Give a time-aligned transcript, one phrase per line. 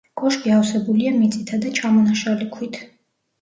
[0.19, 2.81] კოშკი ავსებულია მიწითა და ჩამონაშალი ქვით.